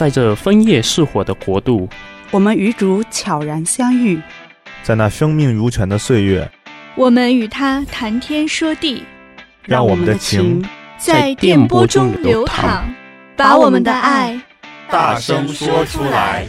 [0.00, 1.86] 在这枫叶似火的国度，
[2.30, 4.18] 我们与主悄然相遇，
[4.82, 6.50] 在那生命如泉的岁月，
[6.94, 9.04] 我们与他谈天说地，
[9.64, 10.66] 让我们的情
[10.96, 12.84] 在电波中流淌，
[13.36, 14.40] 把我们的爱
[14.88, 16.46] 大声说出来。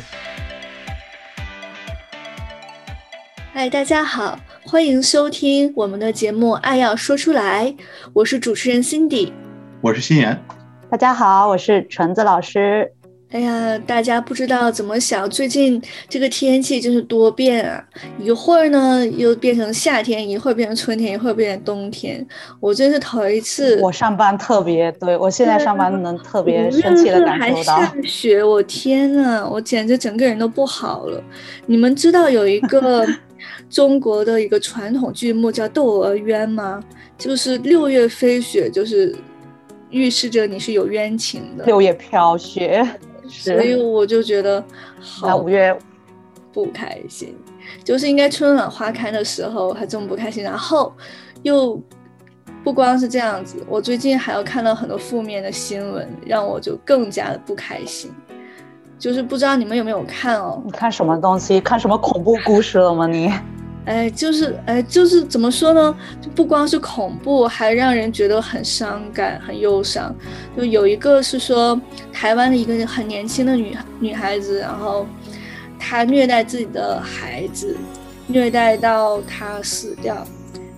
[3.53, 7.65] 嗨，大家好，欢迎收听我们的节目《爱要说出来》，
[8.13, 9.33] 我是主持人 Cindy，
[9.81, 10.41] 我是心妍。
[10.89, 12.89] 大家好，我是橙子老师。
[13.31, 17.81] 哎呀，大家不知道怎么想，最近这个天气真是多变啊！
[18.19, 22.25] 一会儿呢又变成夏天，一会儿变成春天，一会儿变成冬天。
[22.59, 23.79] 我真是头一次。
[23.81, 27.75] 我上班特别，对，我现在上班能特别生气的感受到。
[27.77, 31.23] 还下雪，我天呐，我简直整个人都不好了。
[31.65, 33.07] 你们知道有一个
[33.69, 36.83] 中国的一个传统剧目叫《窦娥冤》吗？
[37.17, 39.15] 就是六月飞雪，就是。
[39.93, 41.65] 预示着你是有冤情的。
[41.65, 42.81] 六月飘雪，
[43.31, 44.63] 所以我就觉得
[44.99, 45.75] 好五月
[46.51, 47.35] 不开心，
[47.83, 50.43] 就是应该春暖花开的时候还这么不开心。
[50.43, 50.93] 然后
[51.43, 51.81] 又
[52.63, 58.11] 不光是这样子，我最近还要看到很多负面的新闻，让我就更加的不开心。
[58.99, 60.61] 就是不知道你们有没有看哦？
[60.63, 61.59] 你看什么东西？
[61.61, 63.07] 看什么恐怖故事了吗？
[63.07, 63.31] 你？
[63.85, 65.95] 哎，就是哎，就是怎么说呢？
[66.21, 70.15] 就不光是恐怖，还让人觉得很伤感、很忧伤。
[70.55, 71.79] 就有一个是说，
[72.13, 75.07] 台湾的一个很年轻的女女孩子，然后
[75.79, 77.75] 她虐待自己的孩子，
[78.27, 80.25] 虐待到她死掉。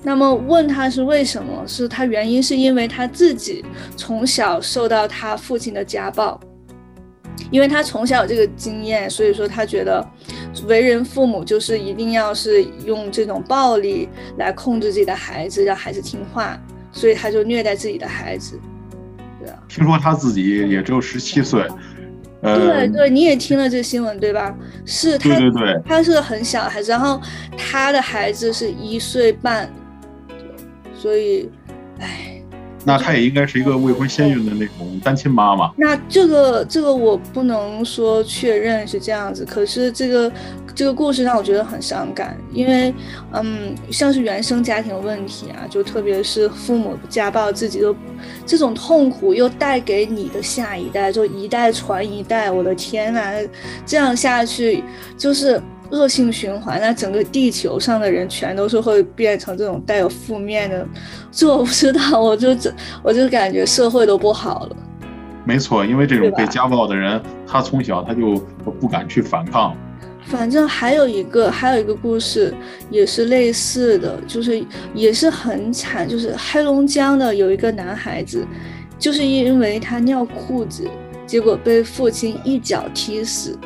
[0.02, 1.64] 那么问她是为什么？
[1.68, 3.64] 是她原因是因为她自己
[3.98, 6.40] 从小受到她父亲的家暴。
[7.52, 10.06] 因为她从小有这个经验，所以说她觉得
[10.68, 16.60] 为人父母就是一定要是用这种暴力来控制自己的孩子，让孩子听话，
[16.92, 18.60] 所以他就虐待自己的孩子。
[19.40, 21.68] 对啊，听说他自己也只有十七岁。
[22.42, 24.56] 呃，对对，你也听了这个新闻对吧？
[24.86, 27.22] 是他，对对对，他是个很小的孩子，然后
[27.58, 29.72] 他的孩子是一岁半，
[30.96, 31.50] 所以，
[32.00, 32.33] 唉。
[32.86, 35.72] 那她也应该是一个未婚先孕的那种单亲妈妈。
[35.78, 40.32] 那这个这个我不能说确认是这样子，可是这个
[40.76, 42.94] 这个故事让我觉得很伤感，因为
[43.32, 47.94] 嗯，像是原生家庭问题啊，就特别是父母家暴自己的
[48.46, 52.52] 这种痛苦，又带给你的下一代，就一代传一代。
[52.52, 53.34] 我的天呐，
[53.86, 54.84] 这样下去
[55.18, 55.62] 就是。
[55.94, 60.86] 恶性循环，那整个地球上的人全都是会变成这种带有负面的，
[61.32, 62.74] 这我不知道，我就这
[63.04, 64.76] 我就感觉社会都不好了。
[65.46, 68.36] 没错，因为这种被家暴的人，他从小他就
[68.80, 69.76] 不敢去反抗。
[70.26, 72.54] 反正还有一个还有一个故事
[72.90, 74.66] 也是类似的，就是
[74.96, 78.44] 也是很惨，就是黑龙江的有一个男孩子，
[78.98, 80.90] 就是因为他尿裤子，
[81.28, 83.60] 结果被父亲一脚踢死。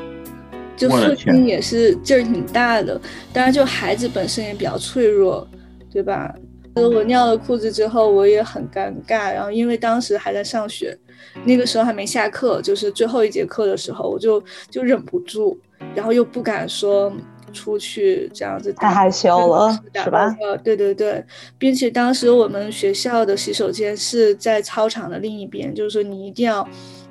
[0.78, 3.02] 就父亲也是劲儿挺大的，
[3.34, 5.46] 当然就孩子本身也比较脆弱，
[5.92, 6.34] 对吧？
[6.76, 9.34] 我尿了裤子之后，我也很尴尬。
[9.34, 10.96] 然后因为当时还在上学，
[11.44, 14.40] 那个时候还没下课，就是最后一节课的时候，我就
[14.70, 15.60] 就忍不住，
[15.96, 17.12] 然后又不敢说
[17.52, 19.72] 出去这样子，太害羞了，
[20.04, 20.38] 是吧？
[20.64, 21.26] 对对对，
[21.58, 26.68] 并且当时我们学校的洗手间是在操场的另一边，就是说你一定要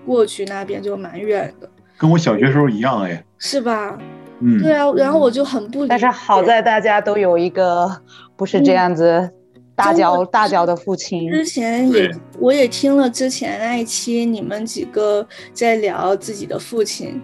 [0.06, 1.68] 过去那边，就蛮远的。
[1.98, 3.98] 跟我小学时候一样哎，是吧？
[4.40, 5.88] 嗯，对啊，然后我就很不理解。
[5.88, 7.90] 但是好在大家都有一个
[8.36, 9.30] 不是这样子
[9.74, 11.30] 大脚、嗯、大脚的父亲。
[11.30, 17.18] 之前也我也听了之前那一期你们几个在聊自己的父亲，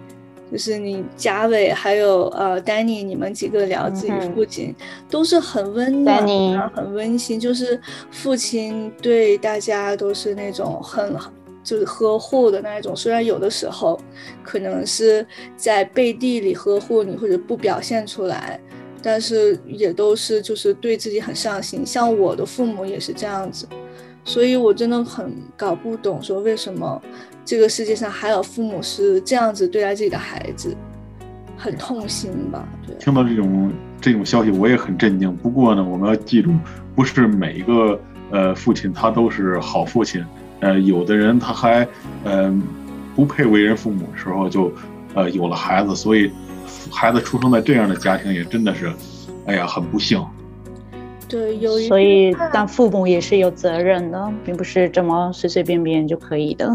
[0.51, 6.25] 就是你贾伟还有呃丹尼，你们几个聊自己父亲、嗯、都是很温暖、
[6.75, 7.79] 很温馨，就是
[8.09, 11.15] 父亲对大家都是那种很。
[11.63, 13.99] 就是呵护的那一种，虽然有的时候
[14.43, 15.25] 可能是
[15.55, 18.59] 在背地里呵护你或者不表现出来，
[19.01, 21.85] 但是也都是就是对自己很上心。
[21.85, 23.65] 像我的父母也是这样子，
[24.25, 27.01] 所以我真的很搞不懂，说为什么
[27.45, 30.75] 这个世界上还有父母是这样子对待自己的孩子，
[31.57, 32.67] 很痛心吧？
[32.85, 32.95] 对。
[32.97, 33.71] 听到这种
[34.01, 35.33] 这种消息，我也很震惊。
[35.37, 36.51] 不过呢，我们要记住，
[36.93, 37.99] 不是每一个
[38.31, 40.23] 呃父亲他都是好父亲。
[40.63, 41.85] 呃，有的人他还，
[42.23, 42.61] 嗯、呃，
[43.17, 44.71] 不配为人父母的时候就，
[45.13, 46.31] 呃，有了孩子，所以
[46.89, 48.89] 孩子出生在这样的家庭也真的是，
[49.45, 50.25] 哎呀，很不幸。
[51.27, 51.77] 对，有。
[51.79, 56.65] 所以当父母也是有责任的，并不是这么随随便便就可以的。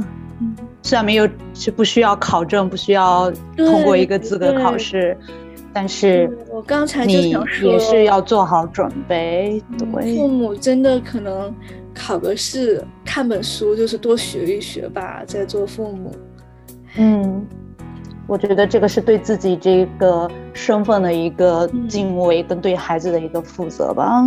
[0.41, 0.55] 嗯。
[0.82, 5.17] 虽然没有是不需要考证，不需要通过一个资格考试，
[5.73, 9.62] 但是我刚才就想说，你也是要做好准备。
[9.79, 10.14] 对。
[10.14, 11.55] 父母真的可能。
[11.99, 16.15] 考个试，看本书，就是多学一学吧，在做父母。
[16.97, 17.45] 嗯，
[18.29, 24.23] 我觉得这个是对自己这个身份的一个敬畏，跟对孩子的一个负责吧。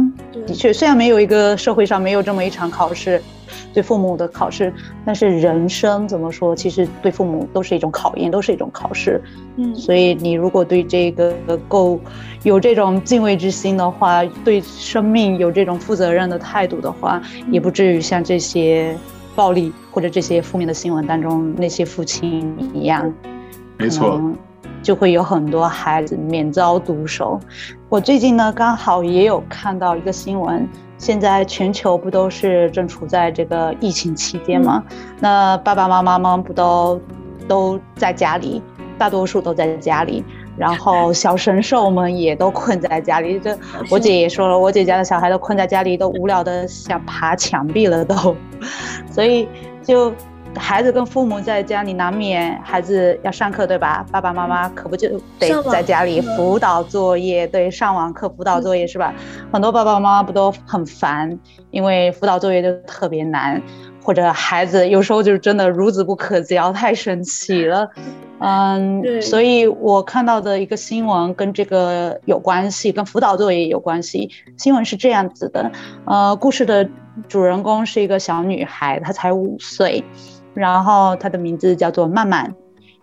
[0.47, 3.21] 的确，虽然没有一个社会上没有这么一场考试，
[3.71, 4.73] 对父母的考试，
[5.05, 9.21] 但是人生怎么说，其实对父母都是一种考验，都是一种考试。
[9.57, 11.35] 嗯，所以你如果对这个
[11.67, 11.99] 够
[12.41, 17.21] 有这种敬畏之心的话，对生命有这种负责任的态度的话，
[17.51, 18.97] 也不至于像这些
[19.35, 23.13] 暴力或者这些负面的新闻当中那些父亲一样。
[23.81, 24.21] 没错，
[24.83, 27.39] 就会有很多孩子免遭毒手。
[27.89, 30.67] 我最近呢，刚好也有看到一个新闻，
[30.97, 34.83] 现在全球不都是正处在这个疫情期间吗？
[34.89, 37.01] 嗯、那爸爸妈妈们不都
[37.47, 38.61] 都在家里，
[38.97, 40.23] 大多数都在家里，
[40.55, 43.39] 然后小神兽们也都困在家里。
[43.39, 43.57] 这
[43.89, 48.35] 我姐也说了，我姐家的小孩都困在家里，都无聊的想爬墙壁了都，
[49.11, 49.47] 所以
[49.83, 50.13] 就。
[50.55, 54.05] 孩子跟父母在家里，难免孩子要上课，对吧？
[54.11, 55.09] 爸爸妈妈可不就
[55.39, 59.13] 得在家里辅导作业，对，上网课辅导作业是吧？
[59.51, 61.37] 很多爸爸妈妈不都很烦，
[61.71, 63.61] 因为辅导作业就特别难，
[64.03, 67.89] 或者孩子有时候就是真的孺子不可教，太生气了。
[68.43, 74.31] 嗯，对，所以我看到的一个新闻跟这个有关系，跟辅导作业有关系。
[74.57, 75.71] 新闻是这样子的，
[76.05, 76.89] 呃，故事的
[77.27, 80.03] 主人公是一个小女孩，她才五岁。
[80.53, 82.53] 然后他的名字叫做曼曼，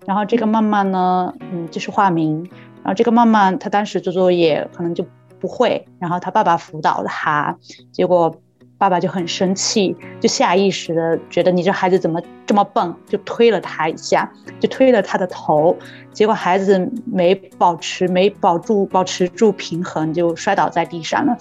[0.06, 2.48] 然后这个曼曼呢，嗯，就是化名。
[2.82, 5.04] 然后这个曼曼他当时做作业可能就
[5.38, 7.56] 不会，然后他爸爸辅导他，
[7.92, 8.34] 结果
[8.78, 14.30] 爸爸就很生气，就下意识的觉得你这孩子怎么这么笨，就推了他一下，
[14.60, 15.76] 就推了他的头，
[16.12, 21.36] 结果孩子没保持没保住保持住平衡，就摔倒在地上了。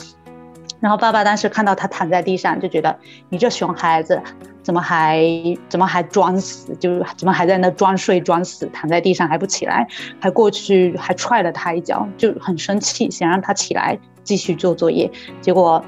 [0.79, 2.97] 然后爸爸当时看到他躺在地上，就觉得
[3.29, 4.21] 你这熊孩子。
[4.63, 5.23] 怎么还
[5.69, 6.75] 怎么还装死？
[6.75, 9.87] 就怎么还在那装睡装死，躺在地上还不起来，
[10.19, 15.09] 还过去还踹了他一脚，就很生气，想让他起来继续做作业。
[15.39, 15.81] 结果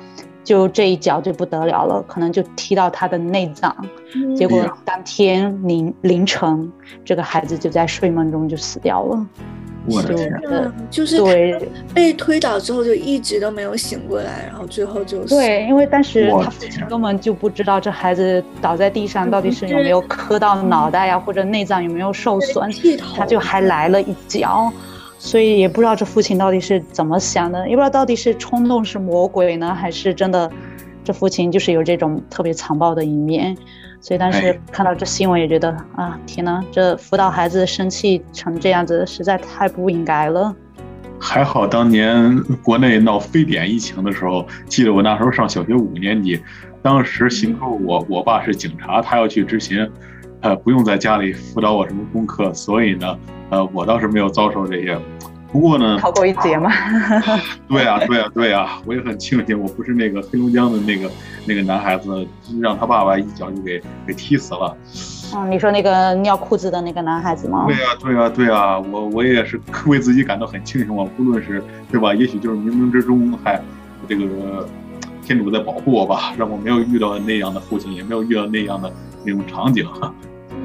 [0.46, 3.76] 就这一脚就不得了了，可能就踢到他的内脏。
[4.38, 6.72] 结果当天凌凌晨，
[7.04, 9.28] 这个孩子就在睡梦中就死掉了。
[9.88, 10.32] 我的天，
[10.90, 15.36] 就是对被推倒之后就一直都没有醒过来，然后最后就死。
[15.36, 22.70] 对，因为当时他父亲根本就不知道这孩子倒在地上到底是有没有磕到脑袋呀，嗯、或者内脏有没有受损，
[23.16, 24.72] 他就还来了一脚，
[25.18, 30.50] 所以也不知道这父亲到底是怎么想的，也不知道到底是冲动是魔鬼呢，还是真的
[31.10, 33.58] 这父亲就是有这种特别残暴的一面。
[34.00, 40.56] 所以当时看到这新闻也觉得、哎、啊，天呐，这辅导孩子生气成这样子，实在太不应该了。
[41.20, 46.40] 还好当年国内闹非典疫情的时候，记得我那时候上小学五年级，
[46.84, 49.90] 当时幸亏我我爸是警察，他要去执勤，
[50.42, 53.18] 呃，不用在家里辅导我什么功课，所以呢，
[53.50, 54.96] 呃，我倒是没有遭受这些。
[55.52, 56.72] 不过呢，逃过一劫嘛。
[57.68, 61.10] 对呀、啊，对呀、啊，对呀、啊，我也很庆幸我不是那个黑龙江的那个
[61.46, 62.28] 那个男孩子，
[62.62, 64.78] 让他爸爸一脚就给给踢死了。
[65.36, 67.66] 嗯，你说那个尿裤子的那个男孩子吗？
[67.68, 73.60] 对呀、啊，对呀、啊，对呀、啊，我我也是 为自己感到很庆幸，啊不论是对吧，也许就是冥冥之中还
[74.08, 74.68] 这个
[75.24, 78.92] 天主在保护我吧，让我没有遇到那样的父亲，也没有遇到那样的
[79.26, 79.84] 那种场景。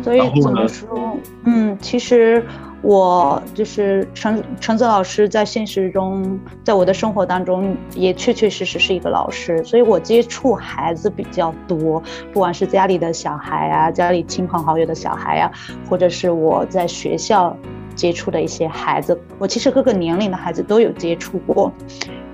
[0.03, 1.17] 所以怎么说？
[1.45, 2.45] 嗯，其实。
[2.87, 15.51] 我就是陈陈泽老师，在现实中，在我的生活当中，也确确实实是一个老师，所以我接触孩子比较多，不管是家里的小孩啊，家里亲朋好友的小孩啊，
[15.89, 17.57] 或者是我在学校
[17.95, 21.73] 接触的一些孩子，我其实各个年龄的孩子都有接触过。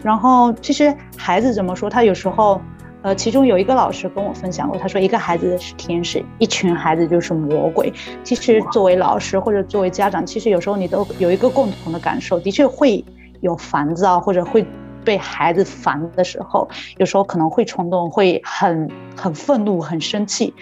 [0.03, 2.61] 然后，其实孩子怎么说，他有时候。
[3.03, 7.91] 呃，其中有一个老师跟我分享过，他说一个孩子是天使，一群孩子就是魔鬼。
[8.23, 13.03] 其实作为老师或者作为家长，其实有时候你都有一个共同的感受，的确会
[13.41, 14.67] 有烦躁或者会
[15.03, 20.53] 被孩子烦的时候，有时候可能会冲动，会很很愤怒、很生气。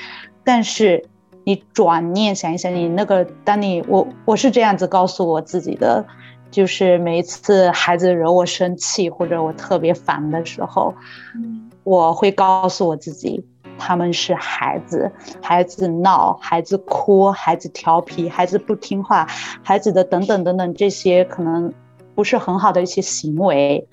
[0.45, 1.05] 但是
[1.43, 6.07] 你转念想一想，你那个当你我我是这样子告诉我自己的，
[6.53, 10.95] 就是每一次孩子惹我生气或者我特别烦的时候。
[11.35, 11.58] 嗯
[11.89, 13.43] 我会告诉我自己，
[13.79, 19.27] 他们是孩子，孩子闹，孩子哭，孩子调皮，孩子不听话，
[19.63, 21.73] 孩子的等等等等这些可能
[22.15, 23.89] 不是很好的一些行为，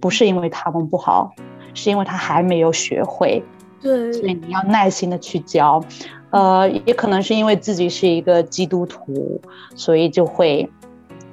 [0.00, 1.30] 不是因为他们不好，
[1.74, 3.40] 是因为他还没有学会。
[3.80, 5.80] 对，所以你要耐心的去教。
[6.30, 9.40] 呃，也可能是因为自己是一个基督徒，
[9.76, 10.68] 所以就会，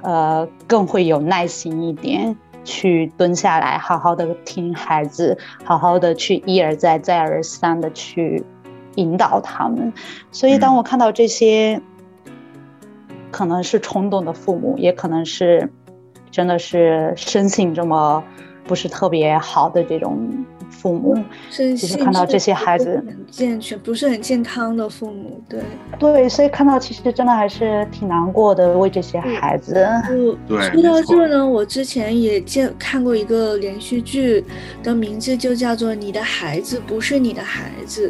[0.03, 2.37] 呃，更会有耐心一点。
[2.65, 8.43] 去蹲下来，好好的听孩子，好好的去一而再、再而三的去
[8.95, 9.93] 引导他们。
[10.31, 11.81] 所以，当我看到这些
[13.31, 15.71] 可能是冲动的父母，也可能是
[16.29, 18.21] 真的是生性这么
[18.65, 20.45] 不是特别好的这种。
[20.75, 21.17] 父母，
[21.49, 25.61] 其实看到这些孩子很健全，不是很健康的父母，对
[25.97, 29.73] 对，所以看到其实真的还是挺难过的，为这些孩子。
[30.47, 34.43] 对，说到这呢，我之前也见看过一个连续剧，
[34.83, 38.09] 的名字就叫做《你的孩子不是你的孩子》。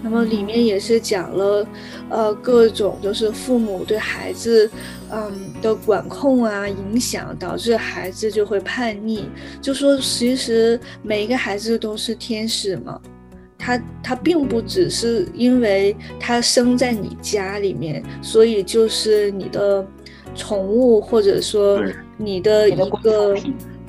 [0.00, 1.66] 那么里面也是讲了，
[2.08, 4.70] 呃，各种就是父母对孩子，
[5.10, 9.28] 嗯的管控啊，影响导致孩子就会叛逆。
[9.60, 13.00] 就说其实每一个孩子都是天使嘛，
[13.58, 19.84] 他他并不只是因为他生在你家里面，所以就是你的
[20.34, 21.82] 宠物或者说
[22.16, 23.34] 你的一个。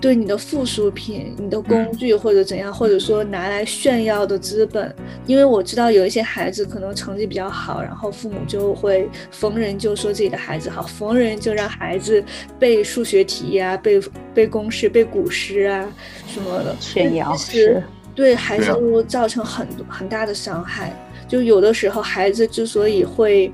[0.01, 12.23] 对你的附属品、你的工具或者怎样，或者说拿来炫耀的资本，因为我知道有一些孩子可能成绩比较好，然后父母就会逢人就说自己的孩子好，逢人就让孩子
[12.57, 14.01] 背数学题呀、啊、背
[14.33, 15.85] 背公式、背古诗啊
[16.27, 16.75] 什么的。
[16.79, 17.83] 炫耀，是
[18.15, 20.93] 对孩子都造成很很大的伤害。
[21.29, 23.53] 就有的时候，孩子之所以会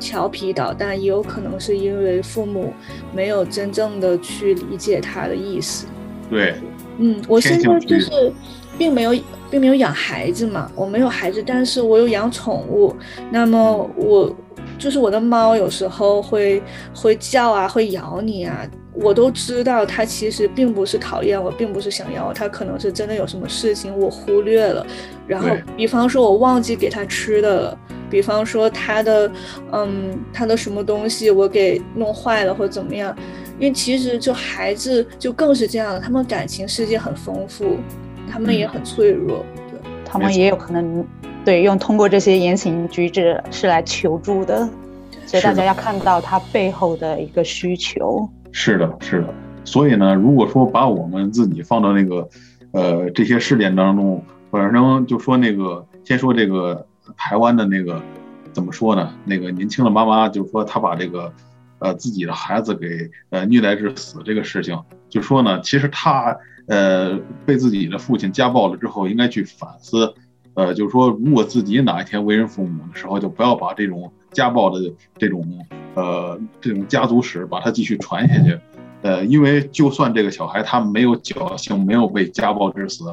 [0.00, 2.72] 调皮捣蛋，也有可能是因为父母
[3.12, 5.86] 没有真正的去理解他的意思。
[6.30, 6.54] 对，
[6.98, 8.32] 嗯，我现在就是
[8.78, 9.14] 并没有
[9.50, 12.94] 并没有养孩子嘛，我没有孩子，但是我有养宠物。
[13.30, 14.34] 那么我
[14.78, 16.62] 就是我的猫，有时候会
[16.94, 18.64] 会叫啊，会咬你啊。
[18.96, 24.86] 我都知道，他其实并不是讨厌我，并不是想要我，他可能是真的有什么事情我忽略了。
[25.26, 29.30] 然后，比方说我忘记给他吃的了，比方说他的，
[29.72, 33.14] 嗯，他的什么东西我给弄坏了或者怎么样。
[33.58, 37.76] 因为其实就孩子就更是这样，他们感情世界很丰富，
[38.30, 41.02] 他们也很脆弱，对，他们也有可能
[41.44, 44.68] 对用通过这些言行举止是来求助的，
[45.26, 48.28] 所以大家要看到他背后的一个需求。
[48.58, 49.34] 是的，是的。
[49.64, 52.26] 所以呢，如果说把我们自己放到那个，
[52.72, 56.86] 呃，这些事件当中，反正就说那个，先说这个
[57.18, 58.00] 台湾的那个，
[58.54, 59.12] 怎么说呢？
[59.26, 61.30] 那个年轻的妈妈就说她把这个，
[61.80, 66.34] 呃，自己的孩子给呃虐待致死这个事情，就说呢，其实她
[66.66, 70.14] 呃被自己的父亲家暴了之后，应该去反思，
[70.54, 75.44] 呃，就是说如果自己哪一天为人父母的时候，就不要把这种家暴的这种。
[75.96, 78.58] 呃，这种家族史把它继续传下去，
[79.00, 83.04] 呃，因为就算这个小孩他没有侥幸，没有被家暴致死，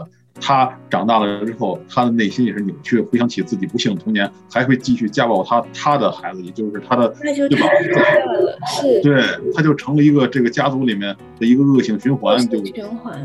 [0.41, 9.23] 他长大了之后，他的内心也是扭曲，回想起自己不幸童年，还会继续家暴他他的孩子，也就是他的，那就太可怕了，是，对，
[9.55, 13.23] 他就成了一个这个家族里面的一个恶性循环，就循环，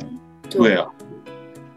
[0.48, 0.86] 对啊，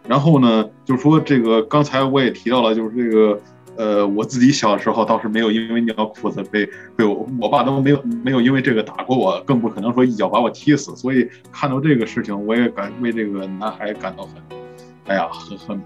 [0.08, 3.42] 然后呢，就是说这个刚才我也提到了，就是这个。
[3.82, 10.96] 呃，我自己小时候倒是没有因为尿裤子被被我我爸都没有没有因为这个打过我，更不可能说一脚把我踢死。
[10.96, 14.34] 所以看到这个事情，我也感为这个男孩感到很，
[15.08, 15.82] 哎呀，很很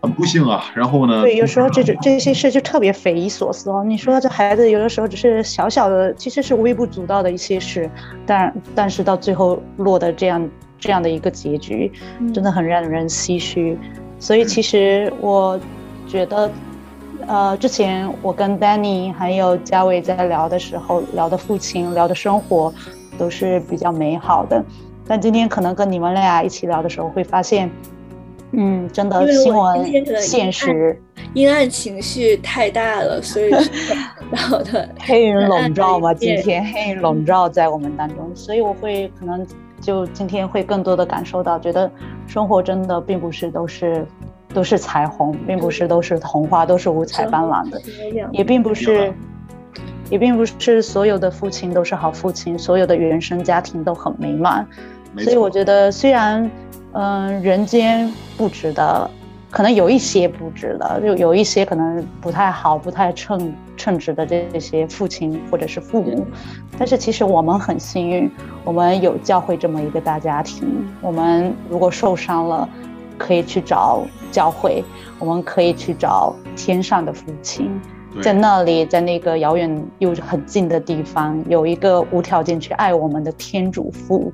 [0.00, 0.66] 很不幸啊。
[0.76, 3.82] 然后呢，对，有时候这种这些事就特别匪夷所思哦。
[3.84, 7.90] 你说这孩子有的时候只是小小的，其实是微不足道的一些事，
[8.24, 11.90] 但但是到最后落得这样这样的一个结局，
[12.32, 13.76] 真的很让人唏嘘。
[14.20, 15.58] 所以其实我
[16.06, 16.48] 觉得。
[17.26, 22.72] 呃，之前我跟 Danny 还有嘉伟在聊的时候，聊的父亲，聊的生活，
[23.18, 24.62] 都是比较美好的。
[25.06, 27.70] 但今天可能跟你们俩一起聊的时候，会发现，
[28.52, 29.84] 嗯，真的新闻
[30.20, 31.00] 现实
[31.34, 33.50] 阴暗情绪太大了，所以
[34.30, 39.46] 然后 的黑云笼罩嘛，今天黑云笼罩在我们当中，所以我会可能
[39.80, 41.90] 就今天会更多的感受到，觉得
[42.26, 44.06] 生活真的并不是都是。
[44.52, 47.80] 都是彩虹，并不是都是童话，都是五彩斑斓的，
[48.30, 49.12] 也并不是，
[50.10, 54.66] 也并不是所有的父亲都是好父亲，所有的原生家庭都很美满。
[55.18, 56.42] 所以我觉得，虽然，
[56.92, 59.10] 嗯、呃，人间不值得，
[59.50, 66.26] 可能有一些不值得，就有一些可能不太好、不太称称职的这些父亲或者是父母，
[66.78, 68.30] 但是其实我们很幸运，
[68.64, 70.66] 我们有教会这么一个大家庭，
[71.00, 72.68] 我们如果受伤了。
[73.24, 74.02] 可以去找
[74.32, 74.82] 教会，
[75.20, 77.70] 我们可以去找天上的父亲，
[78.20, 84.32] 在那里，在那个遥远又很近的地方，有一个无条件去爱我们的天主父。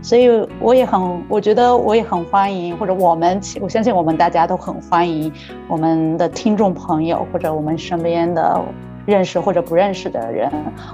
[0.00, 0.28] 所以
[0.60, 5.32] 我也很，我觉得我也很欢迎，或者我们，我相信我们大家都很欢迎
[5.66, 8.62] 我们的听众朋友，或者我们身边的
[9.04, 10.48] 认识或者不认识的人，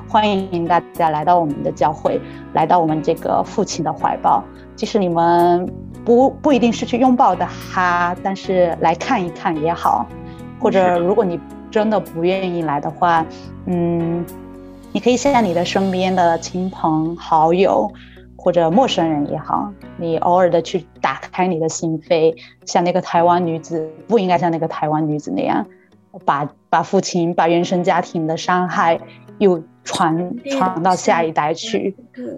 [0.09, 2.19] 欢迎大家来到我们的教会，
[2.55, 4.43] 来到我们这个父亲的怀抱。
[4.75, 5.69] 即使你们。
[6.04, 10.06] 不不一定是去拥抱的哈，但是来看一看也好，
[10.61, 13.25] 或者如果你真的不愿意来的话，
[13.66, 14.25] 嗯，
[14.92, 17.90] 你可以向你的身边的亲朋好友
[18.37, 25.66] 或者陌生人也好，你偶尔的去打开你的心扉，像那个台湾女子，不应该像那个台湾女子那样，
[26.25, 29.00] 把把父亲、把原生家庭的伤害
[29.38, 31.95] 又传传到下一代去。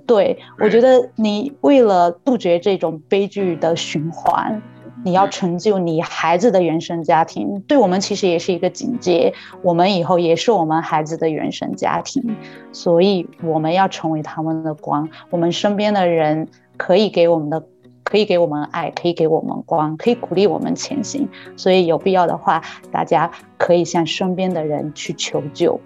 [0.07, 4.61] 对，我觉得你为了杜绝这种悲剧的循环。
[5.05, 9.33] 你要成就你孩子的原生家庭，对我们其实也是一个警戒。
[9.63, 12.37] 我们以后也是我们孩子的原生家庭，
[12.73, 15.09] 所以我们要成为他们的光。
[15.31, 17.63] 我们身边的人可以给我们的，
[18.03, 21.29] 可以给我们爱，可以给我们光，可以鼓励我们前行。
[21.57, 25.79] 所以有必要的话，大家可以向身边的人去求救，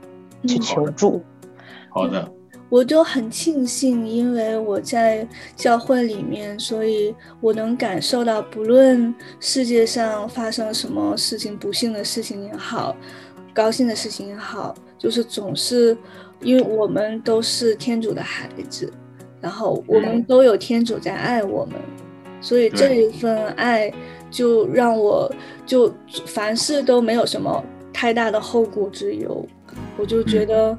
[0.47, 1.21] 去求助。
[1.91, 2.33] 好的。
[2.69, 12.95] 我就很庆幸，因为我在教会里面，所以我能感受到，不论世界上发生什么事情，不幸的事情也好，
[13.53, 15.99] 高兴的事情也好，就是总是，
[16.43, 18.89] 因为我们都是天主的孩子，
[19.41, 21.75] 然后我们都有天主在爱我们，
[22.41, 23.93] 所以这一份爱
[24.31, 25.29] 就让我
[25.67, 25.93] 就
[26.25, 29.45] 凡事都没有什么太大的后顾之忧，
[29.99, 30.79] 我就觉得，嗯。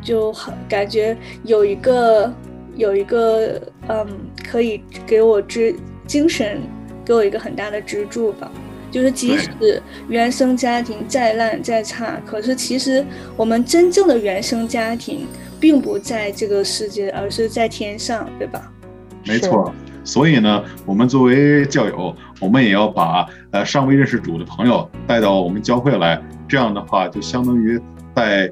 [0.00, 2.32] 就很感觉有一个
[2.76, 4.06] 有一个嗯，
[4.48, 5.74] 可以给我支
[6.06, 6.62] 精神，
[7.04, 8.50] 给我一个很大的支柱吧。
[8.90, 13.04] 就是即使原生家庭再烂再差，可是其实
[13.36, 15.26] 我们真正的原生家庭
[15.60, 18.72] 并不在这个世界，而是在天上，对吧？
[19.26, 19.74] 没错。
[20.04, 26.18] 所以呢，我们作为教友，我们也要把呃尚未认识主的朋友带到我们教会来。
[26.48, 27.78] 这样的话，就相当于
[28.14, 28.48] 带。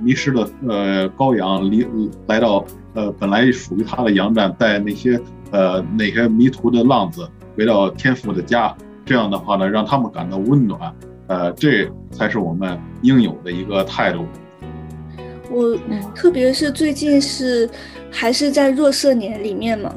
[0.00, 1.86] 迷失的呃羔羊离
[2.26, 2.64] 来到
[2.94, 8.74] 呃本来属于他的羊站，带那些呃那些迷途的浪子回到天父的家，
[9.04, 10.94] 这样的话呢，让他们感到温暖，
[11.26, 14.24] 呃，这才是我们应有的一个态度。
[15.50, 15.76] 我
[16.14, 17.68] 特别是最近是
[18.10, 19.94] 还是在若色年里面嘛，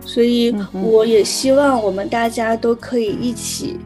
[0.00, 3.78] 所以我也希望我们大家都可以一起。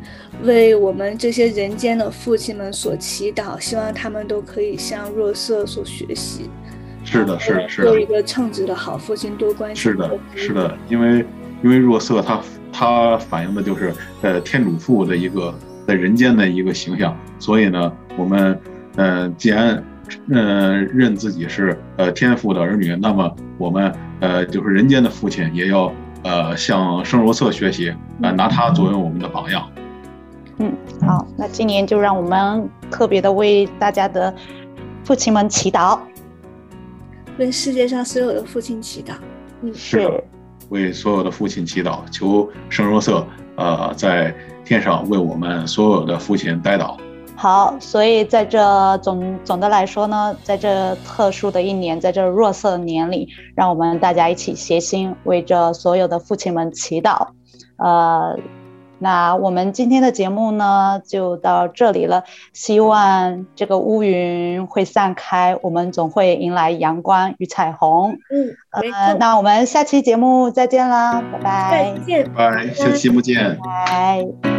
[0.44, 6.48] 为我们这些人间的父亲们所祈祷，希望他们都可以向若瑟所学习。
[7.05, 7.88] 是的，是的，是的。
[7.88, 9.77] 做一个称职的好父亲，多关心。
[9.77, 11.24] 是的，是的，因为
[11.62, 12.40] 因为若瑟他
[12.72, 15.53] 他反映的就是呃天主父的一个
[15.87, 18.59] 在人间的一个形象，所以呢，我们
[18.96, 19.83] 呃既然
[20.31, 29.66] 呃认自己是呃天父的儿女，那么我们呃就是人间的父亲，也要呃向圣若瑟学习，呃拿他作为我们的榜样。
[29.77, 29.83] 嗯，
[31.07, 34.35] 好，那今年就让我们特别的为大家的
[35.05, 35.99] 父亲们祈祷，
[37.38, 39.12] 为世界上所有的父亲祈祷。
[39.62, 40.23] 嗯，是，
[40.71, 43.25] 为所有的父亲祈祷，求圣若瑟，
[43.57, 46.97] 呃，在天上为我们所有的父亲代祷。
[47.37, 57.29] 好，所以在这总总的来说呢，在这特殊的一年，在这若色年里，让我们大家一起协心为这所有的父亲们祈祷，
[57.77, 58.37] 呃。
[58.98, 62.24] 那我们今天的节目呢，就到这里了。
[62.52, 68.18] 希望这个乌云会散开，我们总会迎来阳光与彩虹。
[68.30, 71.70] 嗯，呃，那我们下期节目再见啦，拜拜。
[71.70, 73.56] 再见，拜，下期节目见。
[73.64, 74.58] 拜。